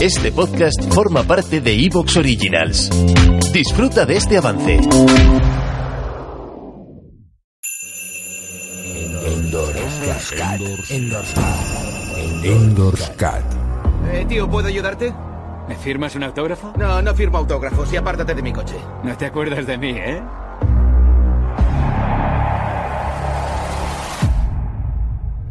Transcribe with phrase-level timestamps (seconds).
[0.00, 2.90] Este podcast forma parte de Evox Originals.
[3.52, 4.80] Disfruta de este avance.
[12.44, 13.44] Endorscat.
[14.12, 15.14] Eh, tío, ¿puedo ayudarte?
[15.68, 16.72] ¿Me firmas un autógrafo?
[16.76, 18.76] No, no firmo autógrafos y apártate de mi coche.
[19.02, 20.22] No te acuerdas de mí, ¿eh?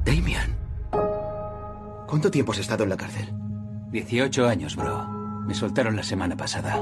[0.05, 0.57] Damian.
[2.07, 3.42] ¿Cuánto tiempo has estado en la cárcel?
[3.93, 5.07] 18 años, bro.
[5.45, 6.81] Me soltaron la semana pasada.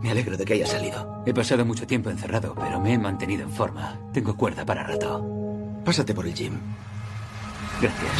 [0.00, 1.24] Me alegro de que hayas salido.
[1.26, 3.98] He pasado mucho tiempo encerrado, pero me he mantenido en forma.
[4.12, 5.26] Tengo cuerda para rato.
[5.84, 6.60] Pásate por el gym.
[7.82, 8.12] Gracias.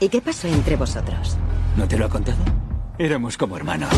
[0.00, 1.36] ¿Y qué pasó entre vosotros?
[1.76, 2.42] ¿No te lo ha contado?
[2.98, 3.94] Éramos como hermanos.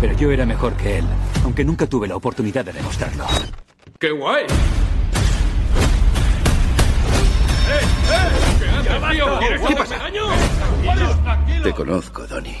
[0.00, 1.04] Pero yo era mejor que él,
[1.44, 3.26] aunque nunca tuve la oportunidad de demostrarlo.
[3.98, 4.46] ¡Qué guay!
[9.66, 9.96] ¿Qué pasa?
[11.62, 12.56] Te conozco, Donnie.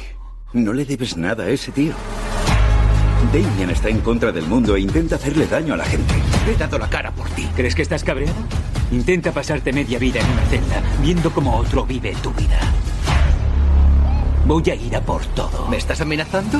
[0.52, 1.92] No le debes nada a ese tío.
[3.32, 6.14] Damien está en contra del mundo e intenta hacerle daño a la gente.
[6.48, 7.48] He dado la cara por ti.
[7.54, 8.34] ¿Crees que estás cabreado?
[8.90, 12.58] Intenta pasarte media vida en una celda, viendo cómo otro vive tu vida.
[14.46, 15.68] Voy a ir a por todo.
[15.68, 16.58] ¿Me estás amenazando?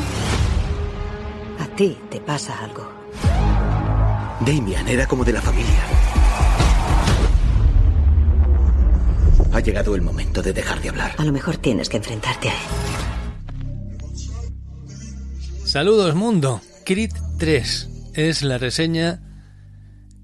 [1.59, 2.87] A ti te pasa algo.
[4.41, 5.83] Damian era como de la familia.
[9.59, 11.17] Ha llegado el momento de dejar de hablar.
[11.19, 12.59] A lo mejor tienes que enfrentarte a él.
[15.65, 16.61] Saludos mundo.
[16.85, 19.21] Crit 3 es la reseña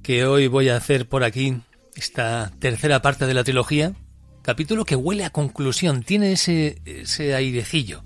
[0.05, 1.62] que hoy voy a hacer por aquí.
[1.97, 3.94] Esta tercera parte de la trilogía.
[4.43, 6.05] Capítulo que huele a conclusión.
[6.05, 8.05] Tiene ese, ese airecillo.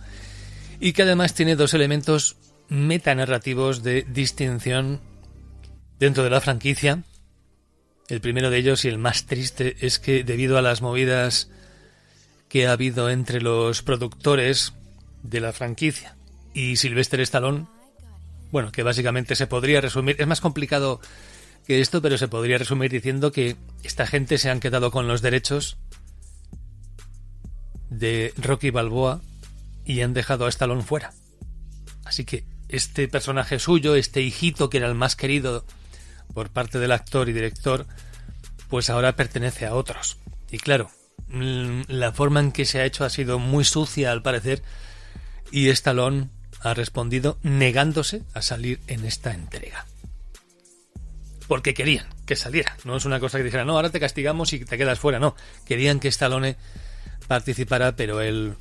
[0.81, 2.37] Y que además tiene dos elementos
[2.71, 5.03] metanarrativos de distinción
[5.99, 7.03] dentro de la franquicia.
[8.09, 11.51] El primero de ellos y el más triste es que debido a las movidas
[12.49, 14.73] que ha habido entre los productores
[15.23, 16.17] de la franquicia
[16.55, 17.67] y Sylvester Stallone,
[18.51, 21.01] bueno, que básicamente se podría resumir, es más complicado
[21.67, 25.21] que esto, pero se podría resumir diciendo que esta gente se han quedado con los
[25.21, 25.77] derechos
[27.91, 29.21] de Rocky Balboa
[29.85, 31.13] y han dejado a Stallone fuera.
[32.07, 35.67] Así que este personaje suyo, este hijito que era el más querido
[36.39, 37.85] por parte del actor y director,
[38.69, 40.19] pues ahora pertenece a otros.
[40.53, 40.89] Y claro,
[41.33, 44.63] la forma en que se ha hecho ha sido muy sucia al parecer
[45.51, 46.29] y Stallone
[46.61, 49.85] ha respondido negándose a salir en esta entrega.
[51.49, 52.77] Porque querían que saliera.
[52.85, 55.19] No es una cosa que dijera, no, ahora te castigamos y te quedas fuera.
[55.19, 55.35] No,
[55.67, 56.55] querían que Stallone
[57.27, 58.55] participara, pero él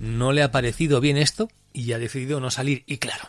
[0.00, 2.82] no le ha parecido bien esto y ha decidido no salir.
[2.88, 3.28] Y claro,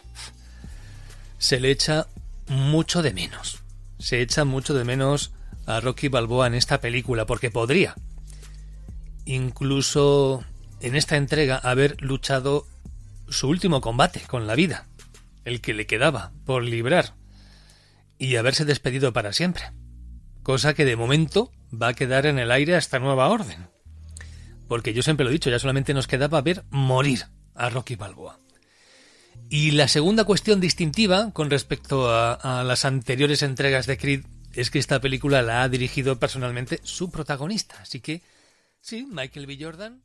[1.38, 2.08] se le echa
[2.48, 3.65] mucho de menos.
[4.00, 5.34] Se echa mucho de menos
[5.66, 7.96] a Rocky Balboa en esta película, porque podría
[9.26, 10.44] incluso
[10.80, 12.68] en esta entrega haber luchado
[13.28, 14.88] su último combate con la vida,
[15.44, 17.16] el que le quedaba por librar,
[18.18, 19.64] y haberse despedido para siempre,
[20.44, 23.68] cosa que de momento va a quedar en el aire hasta nueva orden.
[24.68, 28.40] Porque yo siempre lo he dicho, ya solamente nos quedaba ver morir a Rocky Balboa.
[29.50, 34.80] Y la segunda cuestión distintiva con respecto a, las anteriores entregas de Creed es que
[34.80, 37.76] esta película la ha dirigido personalmente su protagonista.
[37.82, 38.22] Así que,
[38.82, 39.58] sí, Michael B.
[39.60, 40.05] Jordan.